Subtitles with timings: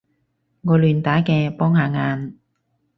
[0.63, 2.33] 我亂打嘅，幫下眼